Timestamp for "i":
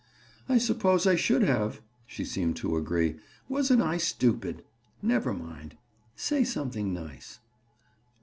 0.49-0.57, 1.05-1.13, 3.83-3.97